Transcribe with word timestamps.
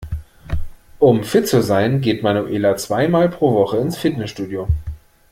Um 0.97 1.23
fit 1.23 1.47
zu 1.47 1.61
sein 1.61 2.01
geht 2.01 2.23
Manuela 2.23 2.75
zwei 2.75 3.07
mal 3.07 3.29
pro 3.29 3.53
Woche 3.53 3.77
ins 3.77 3.97
Fitnessstudio. 3.99 4.67